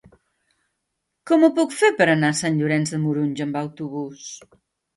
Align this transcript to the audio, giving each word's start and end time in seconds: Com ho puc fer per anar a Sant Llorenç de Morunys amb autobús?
Com 1.31 1.45
ho 1.45 1.49
puc 1.59 1.75
fer 1.83 1.91
per 2.01 2.09
anar 2.15 2.33
a 2.35 2.39
Sant 2.41 2.59
Llorenç 2.63 2.97
de 2.97 3.03
Morunys 3.07 3.47
amb 3.49 3.63
autobús? 3.65 4.29